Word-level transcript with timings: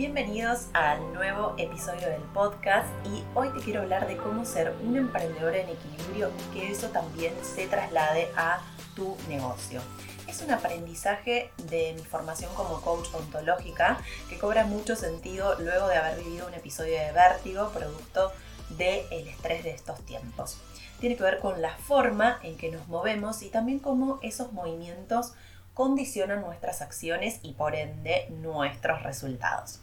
Bienvenidos 0.00 0.68
al 0.72 1.12
nuevo 1.12 1.54
episodio 1.58 2.08
del 2.08 2.22
podcast 2.32 2.88
y 3.04 3.22
hoy 3.34 3.50
te 3.50 3.60
quiero 3.60 3.82
hablar 3.82 4.08
de 4.08 4.16
cómo 4.16 4.46
ser 4.46 4.74
un 4.82 4.96
emprendedor 4.96 5.54
en 5.54 5.68
equilibrio 5.68 6.30
y 6.38 6.54
que 6.54 6.72
eso 6.72 6.88
también 6.88 7.34
se 7.42 7.66
traslade 7.66 8.30
a 8.34 8.62
tu 8.96 9.14
negocio. 9.28 9.82
Es 10.26 10.40
un 10.40 10.52
aprendizaje 10.52 11.52
de 11.64 11.92
mi 11.92 12.02
formación 12.02 12.50
como 12.54 12.80
coach 12.80 13.08
ontológica 13.12 13.98
que 14.30 14.38
cobra 14.38 14.64
mucho 14.64 14.96
sentido 14.96 15.56
luego 15.58 15.86
de 15.88 15.98
haber 15.98 16.24
vivido 16.24 16.46
un 16.46 16.54
episodio 16.54 16.98
de 16.98 17.12
vértigo 17.12 17.68
producto 17.68 18.32
del 18.70 19.28
estrés 19.28 19.64
de 19.64 19.72
estos 19.72 20.00
tiempos. 20.06 20.56
Tiene 20.98 21.16
que 21.16 21.24
ver 21.24 21.40
con 21.40 21.60
la 21.60 21.76
forma 21.76 22.40
en 22.42 22.56
que 22.56 22.70
nos 22.70 22.88
movemos 22.88 23.42
y 23.42 23.50
también 23.50 23.80
cómo 23.80 24.18
esos 24.22 24.50
movimientos 24.54 25.34
condicionan 25.74 26.40
nuestras 26.42 26.82
acciones 26.82 27.40
y 27.42 27.52
por 27.52 27.74
ende 27.74 28.26
nuestros 28.30 29.02
resultados. 29.02 29.80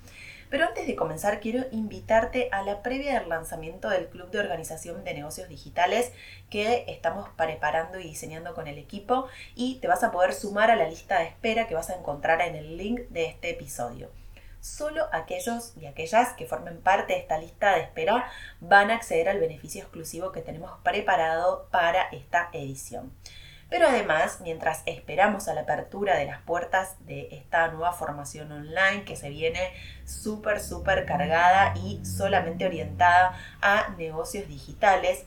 Pero 0.49 0.65
antes 0.65 0.87
de 0.87 0.95
comenzar 0.95 1.41
quiero 1.41 1.65
invitarte 1.71 2.47
a 2.51 2.61
la 2.61 2.81
previa 2.81 3.19
del 3.19 3.29
lanzamiento 3.29 3.89
del 3.89 4.07
Club 4.07 4.31
de 4.31 4.39
Organización 4.39 5.03
de 5.03 5.13
Negocios 5.13 5.49
Digitales 5.49 6.13
que 6.49 6.85
estamos 6.87 7.27
preparando 7.35 7.99
y 7.99 8.03
diseñando 8.03 8.53
con 8.53 8.67
el 8.67 8.77
equipo 8.77 9.27
y 9.55 9.75
te 9.79 9.87
vas 9.87 10.03
a 10.03 10.11
poder 10.11 10.33
sumar 10.33 10.71
a 10.71 10.77
la 10.77 10.87
lista 10.87 11.19
de 11.19 11.25
espera 11.25 11.67
que 11.67 11.75
vas 11.75 11.89
a 11.89 11.97
encontrar 11.97 12.41
en 12.41 12.55
el 12.55 12.77
link 12.77 13.01
de 13.09 13.25
este 13.25 13.49
episodio. 13.49 14.09
Solo 14.61 15.07
aquellos 15.11 15.73
y 15.77 15.85
aquellas 15.85 16.33
que 16.33 16.45
formen 16.45 16.81
parte 16.81 17.13
de 17.13 17.19
esta 17.19 17.37
lista 17.37 17.75
de 17.75 17.81
espera 17.81 18.29
van 18.59 18.89
a 18.89 18.95
acceder 18.95 19.29
al 19.29 19.39
beneficio 19.39 19.81
exclusivo 19.81 20.31
que 20.31 20.41
tenemos 20.41 20.71
preparado 20.81 21.67
para 21.71 22.03
esta 22.09 22.49
edición. 22.53 23.11
Pero 23.69 23.87
además, 23.87 24.39
mientras 24.41 24.81
esperamos 24.85 25.47
a 25.47 25.53
la 25.53 25.61
apertura 25.61 26.15
de 26.15 26.25
las 26.25 26.41
puertas 26.41 26.95
de 27.05 27.27
esta 27.31 27.67
nueva 27.67 27.91
formación 27.91 28.51
online 28.51 29.03
que 29.03 29.17
se 29.17 29.29
viene 29.29 29.73
súper, 30.05 30.61
súper 30.61 31.05
cargada 31.05 31.73
y 31.75 32.03
solamente 32.05 32.65
orientada 32.65 33.37
a 33.61 33.89
negocios 33.97 34.47
digitales, 34.47 35.25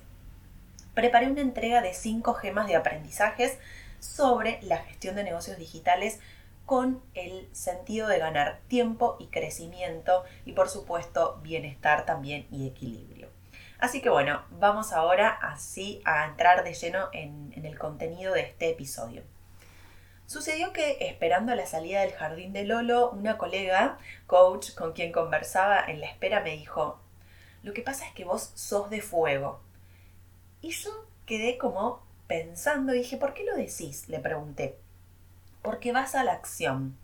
preparé 0.95 1.31
una 1.31 1.43
entrega 1.43 1.83
de 1.83 1.93
cinco 1.93 2.33
gemas 2.33 2.67
de 2.67 2.77
aprendizajes 2.77 3.59
sobre 3.99 4.59
la 4.63 4.79
gestión 4.79 5.17
de 5.17 5.25
negocios 5.25 5.59
digitales 5.59 6.19
con 6.65 7.03
el 7.15 7.49
sentido 7.53 8.09
de 8.09 8.19
ganar 8.19 8.61
tiempo 8.69 9.17
y 9.19 9.27
crecimiento 9.27 10.25
y 10.47 10.53
por 10.53 10.71
supuesto 10.71 11.39
bienestar 11.43 12.07
también 12.07 12.47
y 12.51 12.67
equilibrio. 12.67 13.40
Así 13.81 14.03
que 14.03 14.11
bueno, 14.11 14.43
vamos 14.51 14.93
ahora 14.93 15.31
así 15.31 16.03
a 16.05 16.27
entrar 16.27 16.65
de 16.65 16.75
lleno 16.75 17.09
en, 17.13 17.53
el 17.65 17.79
contenido 17.79 18.35
de 18.35 18.43
este 18.43 18.69
episodio. 18.69 19.23
Sucedió 20.27 20.73
que, 20.73 20.99
esperando 21.01 21.55
la 21.55 21.67
salida 21.67 22.03
del 22.03 22.13
jardín 22.13 22.53
de 22.53 22.65
Lolo, 22.65 23.11
una 23.11 23.39
colega, 23.39 23.99
coach, 24.27 24.75
con 24.75 24.93
quien 24.93 25.13
conversaba 25.13 25.83
en 25.87 26.01
la 26.01 26.07
espera, 26.07 26.41
me 26.41 26.57
dijo, 26.57 27.01
lo 27.63 27.73
que 27.73 27.83
pasa 27.83 28.07
es 28.07 28.13
que 28.13 28.25
vos 28.25 28.53
sos 28.55 28.91
de 28.91 29.01
fuego. 29.01 29.61
Y 30.61 30.71
yo 30.71 31.09
quedé 31.25 31.57
como 31.57 32.03
pensando, 32.27 32.93
dije, 32.93 33.17
¿por 33.17 33.33
qué 33.33 33.45
lo 33.45 33.57
decís? 33.57 34.09
Le 34.09 34.19
pregunté. 34.19 34.79
Porque 35.63 35.91
vas 35.91 36.15
a 36.15 36.23
la 36.23 36.33
acción. 36.33 36.99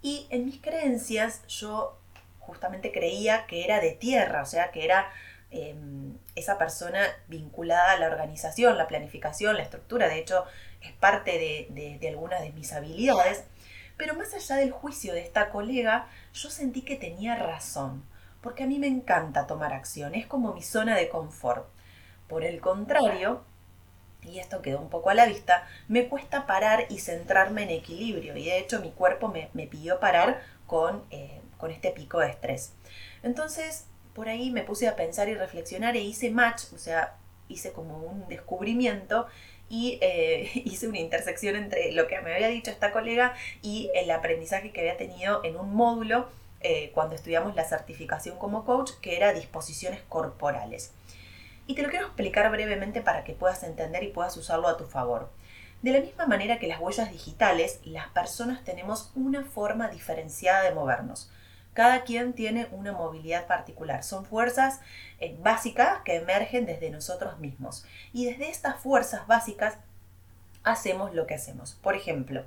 Y 0.00 0.26
en 0.30 0.46
mis 0.46 0.60
creencias 0.60 1.46
yo 1.46 1.98
justamente 2.40 2.90
creía 2.90 3.46
que 3.46 3.64
era 3.64 3.80
de 3.80 3.92
tierra, 3.92 4.42
o 4.42 4.46
sea, 4.46 4.70
que 4.70 4.84
era 4.84 5.12
Em, 5.50 6.18
esa 6.34 6.58
persona 6.58 7.00
vinculada 7.26 7.92
a 7.92 7.98
la 7.98 8.08
organización, 8.08 8.76
la 8.76 8.86
planificación, 8.86 9.56
la 9.56 9.62
estructura. 9.62 10.08
De 10.08 10.18
hecho, 10.18 10.44
es 10.82 10.92
parte 10.92 11.32
de, 11.70 11.98
de, 11.98 12.08
algunas 12.08 12.42
de 12.42 12.52
mis 12.52 12.72
habilidades. 12.72 13.44
Pero 13.96 14.14
más 14.14 14.34
allá 14.34 14.56
del 14.56 14.70
juicio 14.70 15.14
de 15.14 15.20
esta 15.20 15.50
colega, 15.50 16.06
yo 16.34 16.50
sentí 16.50 16.82
que 16.82 16.96
tenía 16.96 17.34
razón, 17.34 18.04
porque 18.42 18.64
a 18.64 18.66
mí 18.66 18.78
me 18.78 18.86
encanta 18.86 19.46
tomar 19.46 19.72
acción, 19.72 20.14
es 20.14 20.26
como 20.26 20.54
mi 20.54 20.62
zona 20.62 20.96
de 20.96 21.08
confort. 21.08 21.66
Por 22.28 22.44
el 22.44 22.60
contrario, 22.60 23.42
y 24.22 24.38
esto 24.38 24.62
quedó 24.62 24.80
un 24.80 24.90
poco 24.90 25.10
a 25.10 25.14
la 25.14 25.26
vista, 25.26 25.66
me 25.88 26.08
cuesta 26.08 26.46
parar 26.46 26.86
y 26.90 27.00
centrarme 27.00 27.64
en 27.64 27.70
equilibrio, 27.70 28.36
y 28.36 28.44
de 28.44 28.58
hecho 28.58 28.80
mi 28.80 28.92
cuerpo 28.92 29.28
me, 29.28 29.66
pidió 29.66 29.98
parar 29.98 30.42
con, 30.66 31.04
eh, 31.10 31.40
con 31.56 31.72
este 31.72 31.90
pico 31.90 32.20
de 32.20 32.28
estrés. 32.28 32.74
Entonces, 33.24 33.86
por 34.18 34.28
ahí 34.28 34.50
me 34.50 34.64
puse 34.64 34.88
a 34.88 34.96
pensar 34.96 35.28
y 35.28 35.34
reflexionar 35.34 35.96
e 35.96 36.00
hice 36.00 36.28
match, 36.30 36.64
o 36.74 36.78
sea, 36.78 37.14
hice 37.46 37.70
como 37.70 37.98
un 37.98 38.26
descubrimiento 38.26 39.28
y 39.68 39.96
eh, 40.02 40.50
hice 40.64 40.88
una 40.88 40.98
intersección 40.98 41.54
entre 41.54 41.92
lo 41.92 42.08
que 42.08 42.20
me 42.20 42.34
había 42.34 42.48
dicho 42.48 42.72
esta 42.72 42.90
colega 42.90 43.34
y 43.62 43.92
el 43.94 44.10
aprendizaje 44.10 44.72
que 44.72 44.80
había 44.80 44.96
tenido 44.96 45.44
en 45.44 45.56
un 45.56 45.72
módulo 45.72 46.28
eh, 46.62 46.90
cuando 46.94 47.14
estudiamos 47.14 47.54
la 47.54 47.62
certificación 47.62 48.38
como 48.38 48.64
coach, 48.64 48.90
que 49.00 49.16
era 49.16 49.32
disposiciones 49.32 50.00
corporales. 50.08 50.90
Y 51.68 51.76
te 51.76 51.82
lo 51.82 51.88
quiero 51.88 52.06
explicar 52.06 52.50
brevemente 52.50 53.02
para 53.02 53.22
que 53.22 53.34
puedas 53.34 53.62
entender 53.62 54.02
y 54.02 54.08
puedas 54.08 54.36
usarlo 54.36 54.66
a 54.66 54.76
tu 54.76 54.86
favor. 54.86 55.30
De 55.82 55.92
la 55.92 56.00
misma 56.00 56.26
manera 56.26 56.58
que 56.58 56.66
las 56.66 56.80
huellas 56.80 57.12
digitales, 57.12 57.78
las 57.84 58.08
personas 58.08 58.64
tenemos 58.64 59.12
una 59.14 59.44
forma 59.44 59.86
diferenciada 59.86 60.64
de 60.64 60.74
movernos. 60.74 61.30
Cada 61.74 62.02
quien 62.02 62.32
tiene 62.32 62.66
una 62.72 62.92
movilidad 62.92 63.46
particular. 63.46 64.02
Son 64.02 64.24
fuerzas 64.24 64.80
eh, 65.20 65.36
básicas 65.40 66.00
que 66.04 66.16
emergen 66.16 66.66
desde 66.66 66.90
nosotros 66.90 67.38
mismos. 67.38 67.84
Y 68.12 68.26
desde 68.26 68.48
estas 68.48 68.80
fuerzas 68.80 69.26
básicas 69.26 69.78
hacemos 70.64 71.14
lo 71.14 71.26
que 71.26 71.34
hacemos. 71.34 71.74
Por 71.74 71.94
ejemplo, 71.94 72.44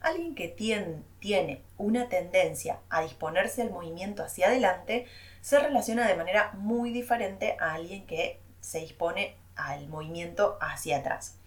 alguien 0.00 0.34
que 0.34 0.48
tiene, 0.48 1.02
tiene 1.18 1.62
una 1.76 2.08
tendencia 2.08 2.78
a 2.88 3.02
disponerse 3.02 3.62
al 3.62 3.70
movimiento 3.70 4.22
hacia 4.22 4.46
adelante 4.46 5.06
se 5.40 5.58
relaciona 5.58 6.06
de 6.06 6.16
manera 6.16 6.52
muy 6.54 6.90
diferente 6.90 7.56
a 7.60 7.74
alguien 7.74 8.06
que 8.06 8.40
se 8.60 8.80
dispone 8.80 9.36
al 9.56 9.88
movimiento 9.88 10.58
hacia 10.60 10.98
atrás 10.98 11.39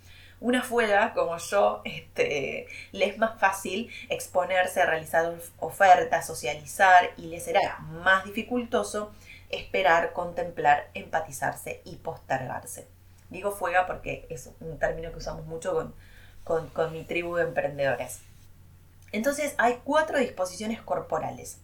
una 0.43 0.61
fuega 0.61 1.13
como 1.13 1.37
yo, 1.37 1.81
este, 1.85 2.67
le 2.91 3.05
es 3.05 3.17
más 3.17 3.39
fácil 3.39 3.89
exponerse 4.09 4.81
a 4.81 4.85
realizar 4.85 5.33
ofertas, 5.57 6.27
socializar 6.27 7.11
y 7.15 7.27
le 7.27 7.39
será 7.39 7.79
más 7.79 8.25
dificultoso 8.25 9.13
esperar, 9.49 10.11
contemplar, 10.11 10.89
empatizarse 10.95 11.81
y 11.85 11.95
postergarse. 11.95 12.85
Digo 13.29 13.51
fuega 13.51 13.87
porque 13.87 14.27
es 14.29 14.49
un 14.59 14.77
término 14.79 15.11
que 15.11 15.19
usamos 15.19 15.45
mucho 15.45 15.93
con, 16.43 16.67
con 16.71 16.91
mi 16.91 17.05
tribu 17.05 17.37
de 17.37 17.43
emprendedores. 17.43 18.19
Entonces 19.13 19.55
hay 19.57 19.79
cuatro 19.85 20.19
disposiciones 20.19 20.81
corporales. 20.81 21.59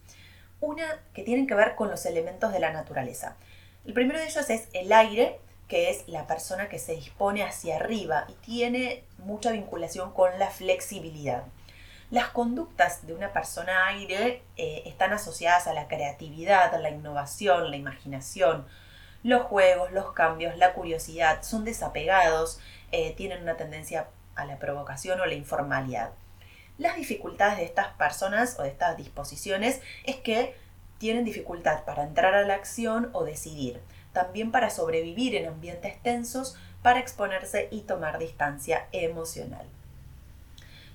Una 0.61 1.01
que 1.13 1.23
tienen 1.23 1.47
que 1.47 1.55
ver 1.55 1.75
con 1.75 1.89
los 1.89 2.05
elementos 2.05 2.53
de 2.53 2.61
la 2.61 2.71
naturaleza. 2.71 3.35
El 3.85 3.91
primero 3.93 4.19
de 4.19 4.25
ellos 4.27 4.49
es 4.49 4.69
el 4.71 4.93
aire, 4.93 5.37
que 5.69 5.91
es 5.91 6.05
la 6.07 6.27
persona 6.27 6.67
que 6.67 6.79
se 6.79 6.95
dispone 6.95 7.43
hacia 7.43 7.77
arriba 7.77 8.25
y 8.27 8.33
tiene 8.33 9.05
mucha 9.19 9.51
vinculación 9.51 10.11
con 10.11 10.37
la 10.39 10.49
flexibilidad. 10.49 11.43
Las 12.09 12.29
conductas 12.29 13.05
de 13.05 13.13
una 13.13 13.31
persona 13.31 13.85
aire 13.85 14.41
eh, 14.57 14.81
están 14.87 15.13
asociadas 15.13 15.67
a 15.67 15.73
la 15.73 15.87
creatividad, 15.87 16.73
a 16.73 16.79
la 16.79 16.89
innovación, 16.89 17.69
la 17.69 17.77
imaginación, 17.77 18.65
los 19.21 19.43
juegos, 19.43 19.91
los 19.91 20.11
cambios, 20.13 20.57
la 20.57 20.73
curiosidad, 20.73 21.43
son 21.43 21.65
desapegados, 21.65 22.59
eh, 22.91 23.13
tienen 23.15 23.43
una 23.43 23.55
tendencia 23.55 24.07
a 24.35 24.45
la 24.45 24.57
provocación 24.57 25.21
o 25.21 25.27
la 25.27 25.35
informalidad. 25.35 26.09
Las 26.79 26.95
dificultades 26.95 27.59
de 27.59 27.65
estas 27.65 27.89
personas 27.89 28.57
o 28.57 28.63
de 28.63 28.69
estas 28.69 28.97
disposiciones 28.97 29.81
es 30.03 30.15
que 30.15 30.55
tienen 30.97 31.25
dificultad 31.25 31.83
para 31.83 32.03
entrar 32.03 32.33
a 32.33 32.41
la 32.43 32.55
acción 32.55 33.11
o 33.13 33.23
decidir 33.23 33.79
también 34.13 34.51
para 34.51 34.69
sobrevivir 34.69 35.35
en 35.35 35.47
ambientes 35.47 36.01
tensos, 36.01 36.57
para 36.81 36.99
exponerse 36.99 37.67
y 37.71 37.81
tomar 37.81 38.19
distancia 38.19 38.87
emocional. 38.91 39.65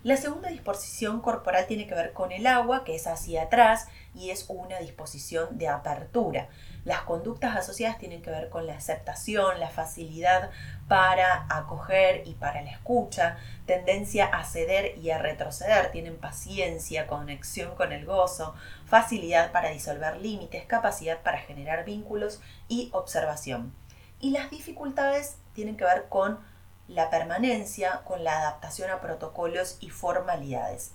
La 0.04 0.18
segunda 0.18 0.50
disposición 0.50 1.22
corporal 1.22 1.66
tiene 1.66 1.86
que 1.86 1.94
ver 1.94 2.12
con 2.12 2.30
el 2.30 2.46
agua, 2.46 2.84
que 2.84 2.94
es 2.94 3.06
hacia 3.06 3.44
atrás 3.44 3.88
y 4.14 4.28
es 4.28 4.44
una 4.50 4.78
disposición 4.78 5.56
de 5.56 5.68
apertura. 5.68 6.48
Las 6.84 7.00
conductas 7.04 7.56
asociadas 7.56 7.96
tienen 7.96 8.20
que 8.20 8.28
ver 8.28 8.50
con 8.50 8.66
la 8.66 8.74
aceptación, 8.74 9.58
la 9.58 9.70
facilidad 9.70 10.50
para 10.88 11.46
acoger 11.48 12.28
y 12.28 12.34
para 12.34 12.60
la 12.60 12.70
escucha, 12.70 13.38
tendencia 13.64 14.26
a 14.26 14.44
ceder 14.44 14.98
y 14.98 15.08
a 15.08 15.16
retroceder, 15.16 15.90
tienen 15.90 16.18
paciencia, 16.18 17.06
conexión 17.06 17.74
con 17.74 17.90
el 17.90 18.04
gozo, 18.04 18.54
facilidad 18.84 19.52
para 19.52 19.70
disolver 19.70 20.18
límites, 20.18 20.66
capacidad 20.66 21.22
para 21.22 21.38
generar 21.38 21.86
vínculos 21.86 22.42
y 22.68 22.90
observación. 22.92 23.74
Y 24.20 24.32
las 24.32 24.50
dificultades 24.50 25.38
tienen 25.54 25.78
que 25.78 25.84
ver 25.84 26.10
con 26.10 26.40
la 26.88 27.10
permanencia, 27.10 28.02
con 28.04 28.24
la 28.24 28.38
adaptación 28.38 28.90
a 28.90 29.00
protocolos 29.00 29.78
y 29.80 29.90
formalidades. 29.90 30.92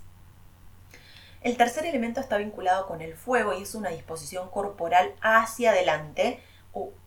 El 1.42 1.56
tercer 1.56 1.86
elemento 1.86 2.20
está 2.20 2.38
vinculado 2.38 2.86
con 2.86 3.02
el 3.02 3.16
fuego 3.16 3.54
y 3.54 3.64
es 3.64 3.74
una 3.74 3.90
disposición 3.90 4.50
corporal 4.50 5.14
hacia 5.22 5.72
adelante, 5.72 6.42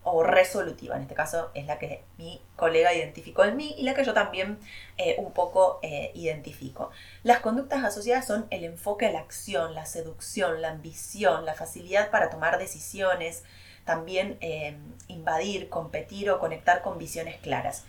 o, 0.03 0.23
resolutiva. 0.23 0.95
En 0.95 1.03
este 1.03 1.15
caso 1.15 1.49
es 1.53 1.65
la 1.65 1.79
que 1.79 2.03
mi 2.17 2.41
colega 2.55 2.93
identificó 2.93 3.45
en 3.45 3.55
mí 3.55 3.73
y 3.77 3.83
la 3.83 3.93
que 3.93 4.03
yo 4.03 4.13
también 4.13 4.59
eh, 4.97 5.15
un 5.17 5.31
poco 5.31 5.79
eh, 5.81 6.11
identifico. 6.13 6.91
Las 7.23 7.39
conductas 7.39 7.83
asociadas 7.83 8.27
son 8.27 8.45
el 8.49 8.63
enfoque 8.63 9.07
a 9.07 9.11
la 9.11 9.19
acción, 9.19 9.73
la 9.73 9.85
seducción, 9.85 10.61
la 10.61 10.71
ambición, 10.71 11.45
la 11.45 11.53
facilidad 11.53 12.11
para 12.11 12.29
tomar 12.29 12.57
decisiones, 12.59 13.43
también 13.85 14.37
eh, 14.41 14.77
invadir, 15.07 15.69
competir 15.69 16.29
o 16.29 16.39
conectar 16.39 16.81
con 16.81 16.97
visiones 16.97 17.37
claras. 17.37 17.85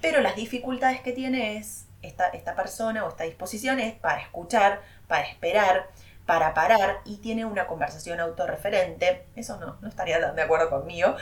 Pero 0.00 0.20
las 0.20 0.36
dificultades 0.36 1.00
que 1.00 1.12
tiene 1.12 1.56
es 1.56 1.86
esta, 2.02 2.28
esta 2.28 2.54
persona 2.54 3.04
o 3.04 3.08
esta 3.08 3.24
disposición 3.24 3.80
es 3.80 3.94
para 3.94 4.20
escuchar, 4.20 4.80
para 5.06 5.26
esperar, 5.26 5.88
para 6.26 6.54
parar 6.54 7.00
y 7.04 7.16
tiene 7.16 7.44
una 7.44 7.66
conversación 7.66 8.20
autorreferente. 8.20 9.24
Eso 9.34 9.58
no, 9.58 9.78
no 9.80 9.88
estaría 9.88 10.20
tan 10.20 10.36
de 10.36 10.42
acuerdo 10.42 10.70
conmigo. 10.70 11.16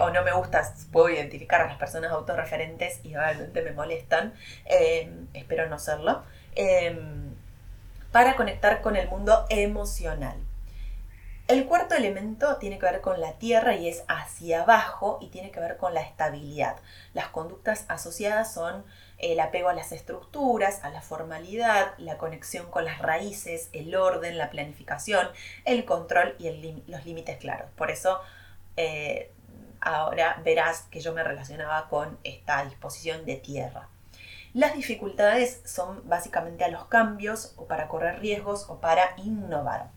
O 0.00 0.10
no 0.10 0.22
me 0.22 0.32
gusta, 0.32 0.62
puedo 0.92 1.10
identificar 1.10 1.62
a 1.62 1.66
las 1.66 1.76
personas 1.76 2.12
autorreferentes 2.12 3.00
y 3.02 3.12
realmente 3.14 3.60
me 3.62 3.72
molestan. 3.72 4.34
Eh, 4.66 5.10
espero 5.34 5.68
no 5.68 5.78
serlo. 5.78 6.22
Em, 6.54 7.34
para 8.12 8.36
conectar 8.36 8.82
con 8.82 8.94
el 8.94 9.08
mundo 9.08 9.46
emocional. 9.48 10.36
El 11.48 11.66
cuarto 11.66 11.96
elemento 11.96 12.56
tiene 12.56 12.78
que 12.78 12.86
ver 12.86 13.00
con 13.00 13.20
la 13.20 13.32
tierra 13.32 13.74
y 13.74 13.88
es 13.88 14.04
hacia 14.08 14.62
abajo 14.62 15.18
y 15.20 15.28
tiene 15.28 15.50
que 15.50 15.60
ver 15.60 15.76
con 15.76 15.92
la 15.92 16.00
estabilidad. 16.00 16.76
Las 17.14 17.28
conductas 17.28 17.84
asociadas 17.88 18.54
son 18.54 18.84
el 19.18 19.38
apego 19.40 19.68
a 19.68 19.74
las 19.74 19.92
estructuras, 19.92 20.82
a 20.84 20.90
la 20.90 21.02
formalidad, 21.02 21.94
la 21.98 22.16
conexión 22.16 22.70
con 22.70 22.84
las 22.84 23.00
raíces, 23.00 23.68
el 23.72 23.94
orden, 23.94 24.38
la 24.38 24.50
planificación, 24.50 25.28
el 25.64 25.84
control 25.84 26.36
y 26.38 26.82
los 26.86 27.04
límites 27.04 27.38
claros. 27.38 27.70
Por 27.76 27.90
eso 27.90 28.20
eh, 28.76 29.32
ahora 29.80 30.40
verás 30.44 30.82
que 30.90 31.00
yo 31.00 31.12
me 31.12 31.24
relacionaba 31.24 31.88
con 31.88 32.18
esta 32.24 32.64
disposición 32.64 33.26
de 33.26 33.36
tierra. 33.36 33.88
Las 34.54 34.74
dificultades 34.74 35.60
son 35.64 36.08
básicamente 36.08 36.64
a 36.64 36.68
los 36.68 36.86
cambios 36.86 37.54
o 37.56 37.66
para 37.66 37.88
correr 37.88 38.20
riesgos 38.20 38.66
o 38.68 38.80
para 38.80 39.14
innovar. 39.16 39.90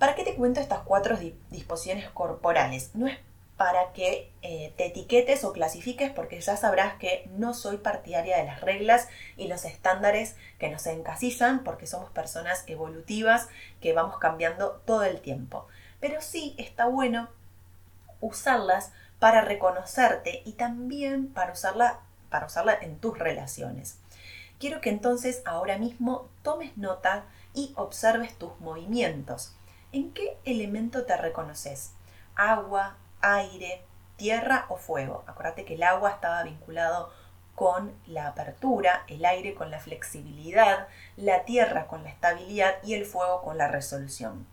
¿Para 0.00 0.14
qué 0.14 0.24
te 0.24 0.34
cuento 0.34 0.60
estas 0.60 0.80
cuatro 0.80 1.18
disposiciones 1.50 2.08
corporales? 2.08 2.94
No 2.94 3.06
es 3.06 3.18
para 3.58 3.92
que 3.92 4.32
eh, 4.40 4.72
te 4.78 4.86
etiquetes 4.86 5.44
o 5.44 5.52
clasifiques 5.52 6.10
porque 6.10 6.40
ya 6.40 6.56
sabrás 6.56 6.94
que 6.94 7.28
no 7.36 7.52
soy 7.52 7.76
partidaria 7.76 8.38
de 8.38 8.46
las 8.46 8.62
reglas 8.62 9.08
y 9.36 9.46
los 9.46 9.66
estándares 9.66 10.36
que 10.58 10.70
nos 10.70 10.86
encasillan 10.86 11.64
porque 11.64 11.86
somos 11.86 12.10
personas 12.12 12.64
evolutivas 12.66 13.48
que 13.82 13.92
vamos 13.92 14.16
cambiando 14.16 14.80
todo 14.86 15.02
el 15.02 15.20
tiempo. 15.20 15.66
Pero 16.00 16.22
sí 16.22 16.54
está 16.56 16.86
bueno 16.86 17.28
usarlas 18.22 18.92
para 19.18 19.42
reconocerte 19.42 20.40
y 20.46 20.52
también 20.52 21.28
para 21.30 21.52
usarla, 21.52 22.00
para 22.30 22.46
usarla 22.46 22.72
en 22.72 22.96
tus 22.98 23.18
relaciones. 23.18 23.98
Quiero 24.58 24.80
que 24.80 24.88
entonces 24.88 25.42
ahora 25.44 25.76
mismo 25.76 26.30
tomes 26.42 26.78
nota 26.78 27.26
y 27.52 27.74
observes 27.76 28.38
tus 28.38 28.58
movimientos. 28.60 29.56
¿En 29.92 30.12
qué 30.12 30.38
elemento 30.44 31.04
te 31.04 31.16
reconoces? 31.16 31.94
Agua, 32.36 32.96
aire, 33.20 33.82
tierra 34.14 34.66
o 34.68 34.76
fuego. 34.76 35.24
Acuérdate 35.26 35.64
que 35.64 35.74
el 35.74 35.82
agua 35.82 36.10
estaba 36.10 36.44
vinculado 36.44 37.10
con 37.56 37.92
la 38.06 38.28
apertura, 38.28 39.02
el 39.08 39.24
aire 39.24 39.52
con 39.54 39.72
la 39.72 39.80
flexibilidad, 39.80 40.86
la 41.16 41.44
tierra 41.44 41.88
con 41.88 42.04
la 42.04 42.10
estabilidad 42.10 42.76
y 42.84 42.94
el 42.94 43.04
fuego 43.04 43.42
con 43.42 43.58
la 43.58 43.66
resolución. 43.66 44.46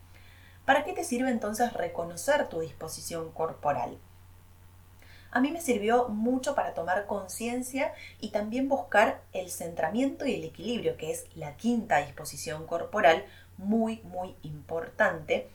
¿Para 0.66 0.84
qué 0.84 0.94
te 0.94 1.04
sirve 1.04 1.30
entonces 1.30 1.72
reconocer 1.72 2.50
tu 2.50 2.60
disposición 2.62 3.32
corporal? 3.32 4.00
A 5.30 5.40
mí 5.40 5.52
me 5.52 5.62
sirvió 5.62 6.10
mucho 6.10 6.56
para 6.56 6.74
tomar 6.74 7.06
conciencia 7.06 7.94
y 8.20 8.32
también 8.32 8.68
buscar 8.68 9.22
el 9.34 9.52
centramiento 9.52 10.26
y 10.26 10.34
el 10.34 10.44
equilibrio, 10.44 10.98
que 10.98 11.12
es 11.12 11.26
la 11.36 11.56
quinta 11.58 11.98
disposición 11.98 12.66
corporal, 12.66 13.24
muy, 13.58 14.02
muy 14.04 14.36
importante, 14.44 15.50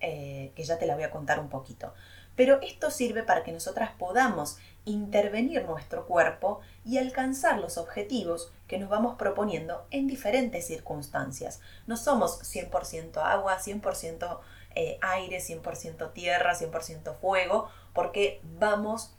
eh, 0.00 0.52
que 0.54 0.64
ya 0.64 0.78
te 0.78 0.86
la 0.86 0.94
voy 0.94 1.04
a 1.04 1.10
contar 1.10 1.40
un 1.40 1.48
poquito. 1.48 1.92
Pero 2.36 2.60
esto 2.62 2.90
sirve 2.90 3.24
para 3.24 3.42
que 3.42 3.50
nosotras 3.50 3.90
podamos 3.98 4.58
intervenir 4.84 5.64
nuestro 5.64 6.06
cuerpo 6.06 6.60
y 6.84 6.98
alcanzar 6.98 7.58
los 7.58 7.78
objetivos 7.78 8.52
que 8.68 8.78
nos 8.78 8.88
vamos 8.88 9.16
proponiendo 9.16 9.86
en 9.90 10.06
diferentes 10.06 10.66
circunstancias. 10.66 11.60
No 11.86 11.96
somos 11.96 12.40
100% 12.42 13.16
agua, 13.18 13.58
100% 13.58 14.38
eh, 14.76 14.98
aire, 15.02 15.38
100% 15.38 16.12
tierra, 16.12 16.54
100% 16.54 17.16
fuego, 17.16 17.68
porque 17.92 18.40
vamos, 18.44 19.16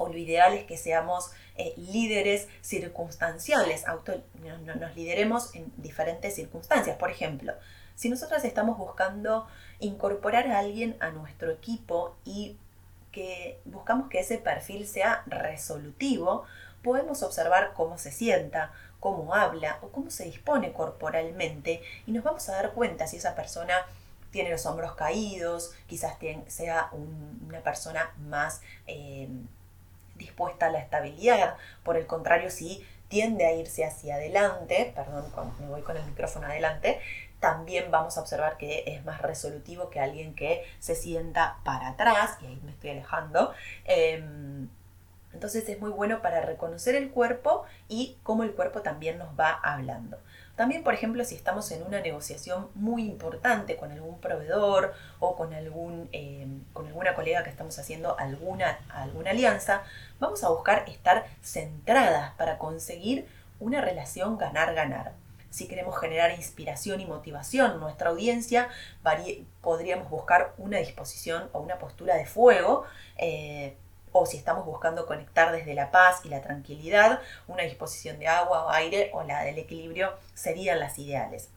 o 0.00 0.08
lo 0.08 0.16
ideal 0.16 0.54
es 0.54 0.64
que 0.64 0.78
seamos 0.78 1.30
eh, 1.56 1.74
líderes 1.76 2.48
circunstanciales, 2.62 3.84
nos 4.64 4.96
lideremos 4.96 5.54
en 5.54 5.70
diferentes 5.76 6.34
circunstancias. 6.34 6.96
Por 6.96 7.10
ejemplo, 7.10 7.52
si 7.96 8.08
nosotras 8.08 8.44
estamos 8.44 8.78
buscando 8.78 9.46
incorporar 9.78 10.46
a 10.48 10.58
alguien 10.58 10.96
a 11.00 11.10
nuestro 11.10 11.50
equipo 11.50 12.16
y 12.24 12.56
que 13.12 13.60
buscamos 13.66 14.08
que 14.08 14.20
ese 14.20 14.38
perfil 14.38 14.88
sea 14.88 15.22
resolutivo, 15.26 16.44
podemos 16.82 17.22
observar 17.22 17.74
cómo 17.74 17.98
se 17.98 18.10
sienta, 18.10 18.72
cómo 19.00 19.34
habla 19.34 19.80
o 19.82 19.88
cómo 19.88 20.10
se 20.10 20.24
dispone 20.24 20.72
corporalmente 20.72 21.82
y 22.06 22.12
nos 22.12 22.24
vamos 22.24 22.48
a 22.48 22.52
dar 22.52 22.72
cuenta 22.72 23.06
si 23.06 23.18
esa 23.18 23.34
persona 23.34 23.74
tiene 24.30 24.50
los 24.50 24.64
hombros 24.64 24.94
caídos, 24.94 25.72
quizás 25.86 26.14
sea 26.46 26.88
una 26.92 27.60
persona 27.60 28.14
más 28.18 28.62
eh, 28.86 29.28
dispuesta 30.20 30.66
a 30.66 30.70
la 30.70 30.78
estabilidad, 30.78 31.56
por 31.82 31.96
el 31.96 32.06
contrario, 32.06 32.50
si 32.50 32.86
tiende 33.08 33.44
a 33.44 33.52
irse 33.52 33.84
hacia 33.84 34.14
adelante, 34.14 34.92
perdón, 34.94 35.24
me 35.58 35.66
voy 35.66 35.82
con 35.82 35.96
el 35.96 36.04
micrófono 36.04 36.46
adelante, 36.46 37.00
también 37.40 37.90
vamos 37.90 38.16
a 38.16 38.20
observar 38.20 38.56
que 38.56 38.84
es 38.86 39.04
más 39.04 39.20
resolutivo 39.22 39.90
que 39.90 39.98
alguien 39.98 40.34
que 40.34 40.64
se 40.78 40.94
sienta 40.94 41.56
para 41.64 41.88
atrás, 41.88 42.38
y 42.42 42.46
ahí 42.46 42.60
me 42.62 42.70
estoy 42.70 42.90
alejando. 42.90 43.52
Em, 43.84 44.68
entonces 45.32 45.68
es 45.68 45.80
muy 45.80 45.90
bueno 45.90 46.22
para 46.22 46.40
reconocer 46.40 46.94
el 46.94 47.10
cuerpo 47.10 47.64
y 47.88 48.18
cómo 48.22 48.42
el 48.42 48.52
cuerpo 48.52 48.82
también 48.82 49.18
nos 49.18 49.28
va 49.38 49.50
hablando. 49.50 50.18
También, 50.56 50.82
por 50.84 50.92
ejemplo, 50.92 51.24
si 51.24 51.34
estamos 51.34 51.70
en 51.70 51.82
una 51.82 52.00
negociación 52.00 52.68
muy 52.74 53.06
importante 53.06 53.76
con 53.76 53.92
algún 53.92 54.20
proveedor 54.20 54.92
o 55.18 55.34
con, 55.36 55.54
algún, 55.54 56.08
em, 56.12 56.64
con 56.72 56.86
alguna 56.86 57.14
colega 57.14 57.42
que 57.42 57.50
estamos 57.50 57.78
haciendo 57.78 58.18
alguna, 58.18 58.78
alguna 58.90 59.30
alianza, 59.30 59.82
vamos 60.18 60.44
a 60.44 60.50
buscar 60.50 60.84
estar 60.88 61.24
centradas 61.42 62.32
para 62.34 62.58
conseguir 62.58 63.26
una 63.58 63.80
relación 63.80 64.36
ganar-ganar 64.36 65.12
si 65.50 65.66
queremos 65.66 65.98
generar 65.98 66.30
inspiración 66.30 67.00
y 67.00 67.06
motivación 67.06 67.72
en 67.72 67.80
nuestra 67.80 68.10
audiencia, 68.10 68.68
podríamos 69.60 70.08
buscar 70.08 70.54
una 70.58 70.78
disposición 70.78 71.50
o 71.52 71.60
una 71.60 71.78
postura 71.78 72.14
de 72.14 72.24
fuego. 72.24 72.84
Eh, 73.18 73.76
o 74.12 74.26
si 74.26 74.36
estamos 74.36 74.66
buscando 74.66 75.06
conectar 75.06 75.52
desde 75.52 75.74
la 75.74 75.90
paz 75.90 76.20
y 76.24 76.28
la 76.28 76.42
tranquilidad, 76.42 77.20
una 77.46 77.62
disposición 77.62 78.18
de 78.18 78.28
agua 78.28 78.66
o 78.66 78.70
aire 78.70 79.10
o 79.14 79.22
la 79.22 79.42
del 79.44 79.58
equilibrio 79.58 80.14
serían 80.34 80.80
las 80.80 80.98
ideales. 80.98 81.48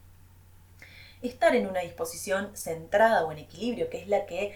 Estar 1.22 1.56
en 1.56 1.68
una 1.68 1.80
disposición 1.80 2.56
centrada 2.56 3.24
o 3.24 3.32
en 3.32 3.40
equilibrio, 3.40 3.90
que 3.90 4.02
es 4.02 4.08
la 4.08 4.26
que 4.26 4.54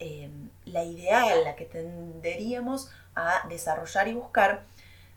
eh, 0.00 0.30
la 0.64 0.82
ideal, 0.84 1.44
la 1.44 1.54
que 1.54 1.64
tenderíamos 1.64 2.90
a 3.14 3.46
desarrollar 3.48 4.08
y 4.08 4.14
buscar, 4.14 4.64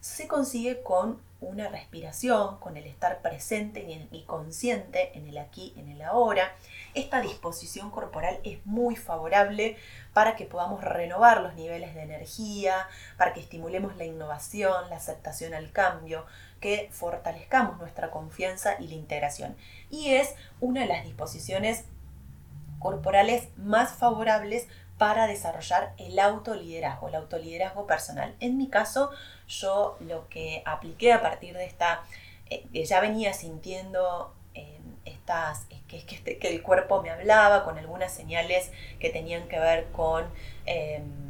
se 0.06 0.28
consigue 0.28 0.84
con 0.84 1.20
una 1.42 1.68
respiración, 1.68 2.60
con 2.60 2.78
el 2.78 2.86
estar 2.86 3.24
presente 3.24 4.08
y 4.12 4.24
consciente 4.26 5.18
en 5.18 5.28
el 5.28 5.40
aquí, 5.40 5.74
en 5.78 5.90
el 5.90 6.04
ahora. 6.04 6.56
Esta 6.94 7.22
disposición 7.22 7.90
corporal 7.90 8.40
es 8.44 8.64
muy 8.68 8.96
favorable 8.96 9.78
para 10.14 10.36
que 10.36 10.46
podamos 10.46 10.84
renovar 10.84 11.42
los 11.42 11.56
niveles 11.56 11.96
de 11.96 12.04
energía, 12.04 12.88
para 13.18 13.34
que 13.34 13.40
estimulemos 13.40 13.98
la 13.98 14.06
innovación, 14.06 14.92
la 14.92 14.98
aceptación 14.98 15.56
al 15.56 15.72
cambio, 15.72 16.28
que 16.60 16.88
fortalezcamos 16.92 17.80
nuestra 17.80 18.12
confianza 18.12 18.76
y 18.80 18.88
la 18.88 18.94
integración. 18.96 19.58
Y 19.90 20.14
es 20.14 20.36
una 20.62 20.82
de 20.82 20.88
las 20.88 21.04
disposiciones 21.04 21.86
corporales 22.78 23.50
más 23.58 23.94
favorables 23.94 24.68
para 24.98 25.28
desarrollar 25.28 25.94
el 25.98 26.18
autoliderazgo, 26.20 27.10
el 27.10 27.16
autoliderazgo 27.16 27.86
personal. 27.86 28.36
En 28.40 28.58
mi 28.58 28.70
caso, 28.70 29.12
yo 29.48 29.98
lo 30.00 30.28
que 30.30 30.64
apliqué 30.66 31.14
a 31.14 31.22
partir 31.22 31.56
de 31.56 31.66
esta, 31.66 32.04
eh, 32.50 32.66
ya 32.86 33.02
venía 33.02 33.34
sintiendo 33.34 34.34
eh, 34.54 34.80
estas, 35.04 35.68
este, 35.70 36.38
que, 36.38 36.48
el 36.48 36.62
cuerpo 36.64 37.02
me 37.02 37.10
hablaba 37.10 37.66
con 37.66 37.78
algunas 37.78 38.14
señales 38.14 38.72
que 39.00 39.10
tenían 39.10 39.48
que 39.48 39.60
ver 39.60 39.92
con... 39.92 40.26
Em, 40.66 41.25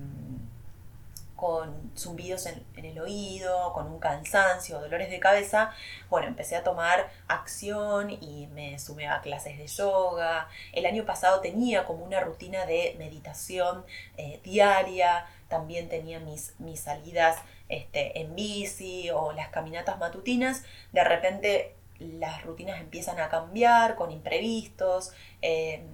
con 1.36 1.92
zumbidos 1.98 2.46
en, 2.46 2.64
el 2.76 3.00
oído, 3.00 3.74
con 3.74 3.88
un 3.88 4.00
cansancio, 4.00 4.80
dolores 4.80 5.10
de 5.10 5.20
cabeza, 5.20 5.72
bueno, 6.10 6.28
empecé 6.28 6.56
a 6.56 6.64
tomar 6.64 7.10
acción 7.28 8.10
y 8.10 8.48
me 8.54 8.80
sumé 8.80 9.08
a 9.08 9.22
clases 9.22 9.58
de 9.58 9.68
yoga. 9.68 10.48
El 10.72 10.86
año 10.86 11.06
pasado 11.06 11.42
tenía 11.42 11.86
como 11.86 12.06
una 12.06 12.22
rutina 12.22 12.66
de 12.66 12.96
meditación 12.98 13.86
eh, 14.18 14.40
diaria, 14.44 15.26
también 15.50 15.90
tenía 15.90 16.20
mis, 16.20 16.60
mis 16.60 16.80
salidas 16.80 17.38
este, 17.70 18.20
en 18.22 18.36
bici 18.36 19.10
o 19.10 19.34
las 19.34 19.50
caminatas 19.50 19.98
matutinas. 19.98 20.64
De 20.92 21.04
repente 21.04 21.76
las 22.00 22.44
rutinas 22.44 22.80
empiezan 22.80 23.20
a 23.20 23.30
cambiar 23.30 23.96
con 23.96 24.12
imprevistos. 24.12 25.12
Eh, 25.42 25.86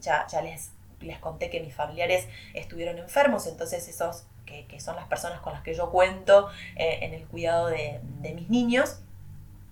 ya, 0.00 0.26
ya 0.26 0.42
les, 0.42 0.70
les 1.00 1.18
conté 1.18 1.50
que 1.50 1.60
mis 1.60 1.74
familiares 1.74 2.28
estuvieron 2.54 2.98
enfermos, 2.98 3.46
entonces 3.46 3.88
esos 3.88 4.24
que, 4.46 4.80
son 4.80 4.96
las 4.96 5.06
personas 5.06 5.40
con 5.40 5.52
las 5.52 5.62
que 5.62 5.74
yo 5.74 5.90
cuento 5.90 6.50
eh, 6.76 6.98
en 7.02 7.14
el 7.14 7.26
cuidado 7.26 7.68
de, 7.68 8.00
mis 8.34 8.50
niños, 8.50 9.00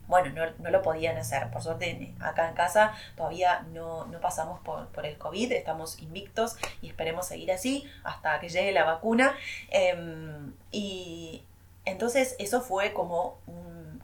bueno, 0.06 0.46
no, 0.58 0.70
lo 0.70 0.82
podían 0.82 1.16
hacer. 1.16 1.50
Por 1.50 1.62
suerte, 1.62 2.14
acá 2.20 2.48
en 2.48 2.54
casa 2.54 2.92
todavía 3.16 3.64
no, 3.72 4.06
pasamos 4.20 4.60
por, 4.60 5.06
el 5.06 5.16
COVID, 5.18 5.52
estamos 5.52 6.00
invictos 6.00 6.56
y 6.82 6.88
esperemos 6.88 7.26
seguir 7.26 7.52
así 7.52 7.88
hasta 8.02 8.40
que 8.40 8.48
llegue 8.48 8.72
la 8.72 8.84
vacuna. 8.84 9.34
Em, 9.70 10.52
y 10.72 11.44
entonces 11.84 12.34
eso 12.38 12.60
fue 12.60 12.92
como 12.92 13.38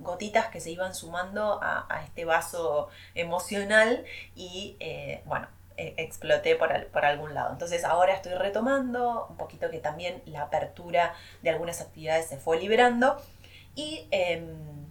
gotitas 0.06 0.46
que 0.46 0.61
se 0.61 0.70
iban 0.70 0.94
sumando 0.94 1.58
a, 1.62 2.02
este 2.04 2.25
vaso 2.25 2.88
emocional 3.14 4.04
y 4.35 4.76
eh, 4.80 5.23
bueno, 5.26 5.49
eh, 5.76 5.95
exploté 5.97 6.56
por, 6.56 6.87
por, 6.87 7.04
algún 7.04 7.35
lado. 7.35 7.52
Entonces 7.52 7.85
ahora 7.85 8.14
estoy 8.14 8.35
retomando, 8.35 9.26
un 9.28 9.37
poquito 9.37 9.71
que 9.71 9.78
también 9.78 10.23
la 10.26 10.42
apertura 10.42 11.14
de 11.42 11.50
algunas 11.50 11.80
actividades 11.80 12.26
se 12.26 12.38
fue 12.38 12.59
liberando 12.59 13.16
y... 13.75 14.09
Em, 14.11 14.86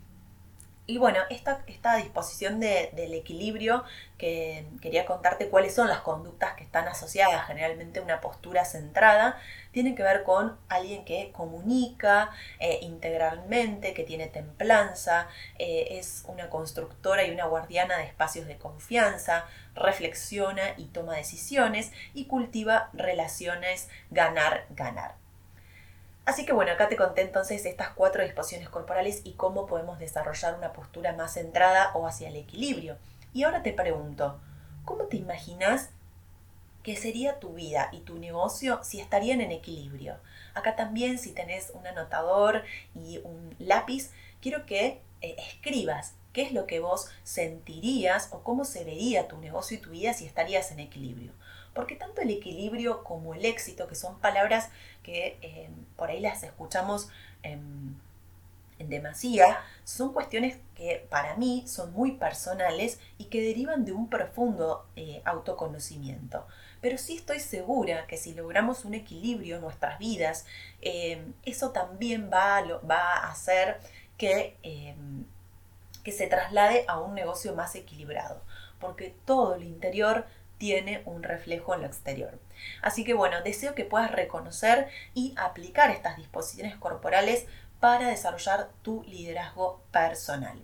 y 0.88 1.00
bueno, 1.00 1.20
esta, 1.30 1.64
esta 1.66 1.96
disposición 1.98 2.60
del 2.60 3.14
equilibrio, 3.14 3.84
que 4.20 4.66
quería 4.82 5.06
contarte 5.06 5.50
cuáles 5.50 5.74
son 5.74 5.88
las 5.88 6.02
conductas 6.02 6.54
que 6.54 6.64
están 6.64 6.88
asociadas 6.88 7.48
generalmente 7.48 8.00
una 8.00 8.22
postura 8.22 8.66
centrada, 8.66 9.40
tiene 9.72 9.96
que 9.96 10.04
ver 10.04 10.24
con 10.24 10.58
alguien 10.70 11.04
que 11.04 11.32
comunica 11.32 12.30
eh, 12.60 12.80
integralmente, 12.82 13.94
que 13.94 14.04
tiene 14.04 14.28
templanza, 14.28 15.28
eh, 15.58 15.88
es 15.98 16.24
una 16.28 16.50
constructora 16.50 17.26
y 17.26 17.32
una 17.32 17.46
guardiana 17.46 17.98
de 17.98 18.04
espacios 18.04 18.46
de 18.46 18.58
confianza, 18.58 19.46
reflexiona 19.74 20.76
y 20.78 20.86
toma 20.86 21.16
decisiones 21.16 21.92
y 22.14 22.26
cultiva 22.26 22.90
relaciones 22.94 23.90
ganar-ganar. 24.12 25.25
Así 26.26 26.44
que 26.44 26.54
bueno, 26.54 26.72
acá 26.72 26.90
te 26.90 26.96
conté 26.96 27.22
entonces 27.22 27.66
estas 27.66 27.90
cuatro 27.90 28.24
disposiciones 28.24 28.70
corporales 28.70 29.22
y 29.24 29.34
cómo 29.34 29.68
podemos 29.68 30.00
desarrollar 30.00 30.56
una 30.58 30.74
postura 30.74 31.14
más 31.14 31.36
centrada 31.36 31.92
o 31.94 32.08
hacia 32.08 32.30
el 32.30 32.36
equilibrio. 32.36 32.98
Y 33.32 33.44
ahora 33.44 33.62
te 33.62 33.74
pregunto, 33.74 34.40
¿cómo 34.86 35.04
te 35.06 35.18
imaginas 35.18 35.92
que 36.82 36.96
sería 36.96 37.40
tu 37.40 37.54
vida 37.54 37.90
y 37.92 38.00
tu 38.00 38.18
negocio 38.18 38.84
si 38.84 39.00
estarían 39.00 39.40
en 39.40 39.52
equilibrio? 39.52 40.18
Acá 40.56 40.76
también 40.76 41.20
si 41.20 41.32
tenés 41.32 41.70
un 41.76 41.86
anotador 41.86 42.64
y 42.96 43.20
un 43.20 43.56
lápiz, 43.60 44.12
quiero 44.42 44.66
que 44.66 45.02
eh, 45.22 45.36
escribas 45.38 46.16
qué 46.34 46.42
es 46.42 46.54
lo 46.54 46.66
que 46.66 46.80
vos 46.80 47.10
sentirías 47.24 48.30
o 48.32 48.42
cómo 48.42 48.66
se 48.66 48.84
vería 48.84 49.28
tu 49.28 49.38
negocio 49.38 49.78
y 49.78 49.80
tu 49.80 49.92
vida 49.92 50.14
si 50.14 50.26
estarías 50.26 50.72
en 50.72 50.80
equilibrio. 50.80 51.34
Porque 51.76 51.98
tanto 51.98 52.22
el 52.22 52.30
equilibrio 52.30 53.04
como 53.04 53.34
el 53.36 53.44
éxito, 53.44 53.86
que 53.88 53.96
son 53.96 54.18
palabras 54.20 54.70
que 55.04 55.38
eh, 55.42 55.70
por 55.98 56.10
ahí 56.10 56.22
las 56.22 56.42
escuchamos 56.42 57.10
en, 57.44 58.02
demasía, 58.80 59.60
son 59.84 60.14
cuestiones 60.14 60.58
que 60.76 61.06
para 61.10 61.36
mí 61.36 61.64
son 61.68 61.92
muy 61.94 62.14
personales 62.14 63.00
y 63.18 63.26
que 63.26 63.42
derivan 63.42 63.84
de 63.84 63.92
un 63.92 64.10
profundo 64.10 64.86
eh, 64.96 65.22
autoconocimiento. 65.26 66.48
Pero 66.82 66.98
sí 66.98 67.18
estoy 67.18 67.40
segura 67.40 68.08
que 68.08 68.16
si 68.16 68.34
logramos 68.34 68.86
un 68.86 68.94
equilibrio 68.94 69.56
en 69.56 69.62
nuestras 69.62 70.00
vidas, 70.00 70.46
eh, 70.82 71.26
eso 71.44 71.72
también 71.72 72.30
va, 72.32 72.62
va 72.90 73.16
a 73.18 73.32
hacer 73.32 73.80
que, 74.18 74.56
que 76.04 76.12
se 76.12 76.28
traslade 76.28 76.86
a 76.88 77.00
un 77.00 77.16
negocio 77.16 77.54
más 77.54 77.76
equilibrado. 77.76 78.42
Porque 78.80 79.16
todo 79.26 79.56
el 79.56 79.64
interior 79.64 80.26
tiene 80.58 81.02
un 81.06 81.24
reflejo 81.24 81.74
en 81.74 81.82
lo 81.82 81.88
exterior. 81.88 82.40
Así 82.82 83.04
que 83.04 83.14
bueno, 83.14 83.42
deseo 83.42 83.76
que 83.76 83.86
puedas 83.86 84.12
reconocer 84.12 84.88
y 85.14 85.34
aplicar 85.38 85.92
estas 85.92 86.18
disposiciones 86.18 86.76
corporales 86.76 87.46
para 87.80 88.08
desarrollar 88.08 88.70
tu 88.82 89.04
liderazgo 89.04 89.82
personal. 89.92 90.58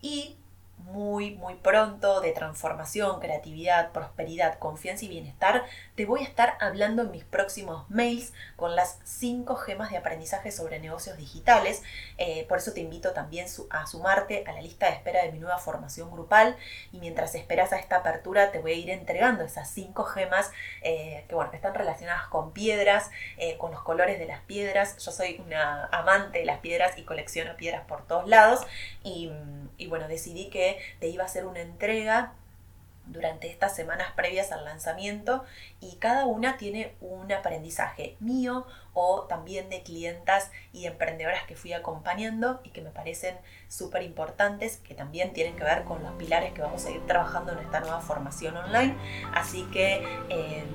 Y 0.00 0.36
muy, 0.78 1.32
muy 1.36 1.54
pronto 1.54 2.20
de 2.20 2.32
transformación, 2.32 3.20
creatividad, 3.20 3.92
prosperidad, 3.92 4.58
confianza 4.58 5.04
y 5.04 5.08
bienestar, 5.08 5.64
te 5.94 6.06
voy 6.06 6.20
a 6.20 6.24
estar 6.24 6.56
hablando 6.60 7.02
en 7.02 7.10
mis 7.10 7.24
próximos 7.24 7.88
mails 7.90 8.32
con 8.56 8.74
las 8.74 8.98
5 9.04 9.56
gemas 9.56 9.90
de 9.90 9.98
aprendizaje 9.98 10.50
sobre 10.52 10.80
negocios 10.80 11.16
digitales. 11.16 11.82
Eh, 12.16 12.46
por 12.48 12.58
eso 12.58 12.72
te 12.72 12.80
invito 12.80 13.12
también 13.12 13.46
a 13.70 13.86
sumarte 13.86 14.44
a 14.46 14.52
la 14.52 14.60
lista 14.60 14.86
de 14.86 14.92
espera 14.92 15.22
de 15.22 15.32
mi 15.32 15.38
nueva 15.38 15.58
formación 15.58 16.10
grupal 16.10 16.56
y 16.92 16.98
mientras 16.98 17.34
esperas 17.34 17.72
a 17.72 17.78
esta 17.78 17.96
apertura 17.96 18.50
te 18.50 18.58
voy 18.58 18.72
a 18.72 18.76
ir 18.76 18.90
entregando 18.90 19.44
esas 19.44 19.70
5 19.70 20.04
gemas 20.04 20.50
eh, 20.82 21.24
que, 21.28 21.34
bueno, 21.34 21.50
que 21.50 21.56
están 21.56 21.74
relacionadas 21.74 22.28
con 22.28 22.52
piedras, 22.52 23.10
eh, 23.36 23.58
con 23.58 23.72
los 23.72 23.82
colores 23.82 24.18
de 24.18 24.26
las 24.26 24.40
piedras. 24.42 24.96
Yo 24.98 25.12
soy 25.12 25.42
una 25.44 25.86
amante 25.86 26.40
de 26.40 26.44
las 26.44 26.60
piedras 26.60 26.96
y 26.96 27.04
colecciono 27.04 27.56
piedras 27.56 27.84
por 27.86 28.06
todos 28.06 28.28
lados 28.28 28.60
y, 29.02 29.30
y 29.76 29.86
bueno, 29.86 30.08
decidí 30.08 30.48
que 30.50 30.67
te 31.00 31.08
iba 31.08 31.22
a 31.22 31.26
hacer 31.26 31.46
una 31.46 31.60
entrega 31.60 32.34
durante 33.10 33.48
estas 33.48 33.74
semanas 33.74 34.12
previas 34.14 34.52
al 34.52 34.64
lanzamiento 34.64 35.44
y 35.80 35.96
cada 35.96 36.26
una 36.26 36.56
tiene 36.56 36.94
un 37.00 37.30
aprendizaje 37.32 38.16
mío 38.20 38.66
o 38.92 39.22
también 39.22 39.70
de 39.70 39.82
clientas 39.82 40.50
y 40.72 40.86
emprendedoras 40.86 41.44
que 41.44 41.56
fui 41.56 41.72
acompañando 41.72 42.60
y 42.64 42.70
que 42.70 42.80
me 42.80 42.90
parecen 42.90 43.36
súper 43.68 44.02
importantes, 44.02 44.78
que 44.78 44.94
también 44.94 45.32
tienen 45.32 45.56
que 45.56 45.64
ver 45.64 45.84
con 45.84 46.02
los 46.02 46.12
pilares 46.14 46.52
que 46.52 46.60
vamos 46.60 46.84
a 46.84 46.90
ir 46.90 47.04
trabajando 47.06 47.52
en 47.52 47.58
esta 47.58 47.80
nueva 47.80 48.00
formación 48.00 48.56
online. 48.56 48.96
Así 49.32 49.64
que 49.72 49.96
em, 50.28 50.68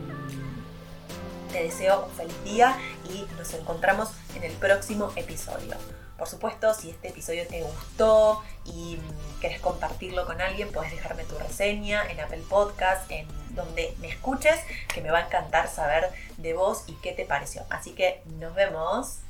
te 1.52 1.64
deseo 1.64 2.06
un 2.06 2.12
feliz 2.12 2.44
día 2.44 2.76
y 3.10 3.28
nos 3.38 3.54
encontramos 3.54 4.10
en 4.36 4.44
el 4.44 4.52
próximo 4.54 5.12
episodio. 5.16 5.76
Por 6.18 6.28
supuesto, 6.28 6.74
si 6.74 6.92
este 6.92 7.10
episodio 7.10 7.46
te 7.48 7.64
gustó 7.64 8.44
y 8.66 8.98
mm, 8.98 9.40
querés 9.42 9.60
compartirlo 9.60 10.26
con 10.26 10.40
alguien, 10.42 10.72
puedes 10.72 10.92
dejarme 10.92 11.24
tu 11.24 11.38
reseña 11.38 12.10
en 12.10 12.20
Apple 12.20 12.44
Podcast, 12.50 13.10
en 13.12 13.28
donde 13.56 13.96
me 14.00 14.10
escuches, 14.10 14.60
que 14.94 15.02
me 15.02 15.12
va 15.12 15.20
a 15.20 15.26
encantar 15.26 15.68
saber 15.68 16.12
de 16.38 16.54
vos 16.54 16.84
y 16.88 16.94
qué 17.02 17.12
te 17.12 17.26
pareció. 17.26 17.64
Así 17.70 17.92
que 17.92 18.22
nos 18.40 18.54
vemos. 18.56 19.23